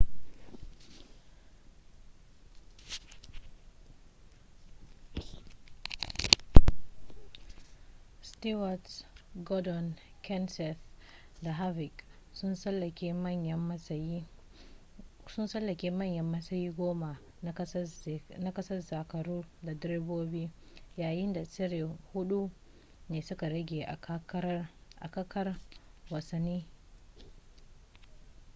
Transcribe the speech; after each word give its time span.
stewart 8.29 9.05
gordon 9.35 9.87
kenseth 10.21 10.79
da 11.43 11.51
harvick 11.53 12.05
sun 12.37 12.51
tsallake 12.61 13.07
manyan 15.91 16.25
matsayi 16.25 16.71
goma 16.77 17.11
na 18.43 18.51
gasar 18.55 18.81
zakaru 18.89 19.37
ta 19.65 19.73
direbobi 19.75 20.49
yayin 20.97 21.33
da 21.33 21.45
tsere 21.45 21.81
hudu 22.13 22.51
ne 23.09 23.21
suka 23.21 23.49
rage 23.49 23.81
a 24.99 25.09
kakar 25.11 25.59
wasannin 26.11 26.63